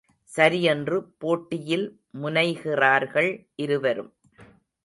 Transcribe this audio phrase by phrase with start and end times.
[0.29, 1.85] சரி என்று போட்டியில்
[2.21, 3.31] முனைகிறார்கள்
[3.55, 4.11] இருவரும்.